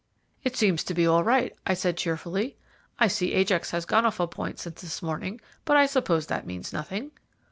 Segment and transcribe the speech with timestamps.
[0.43, 2.57] "It seems to be all right," I said cheerfully.
[2.97, 6.47] "I see Ajax has gone off a point since this morning, but I suppose that
[6.47, 7.11] means nothing?"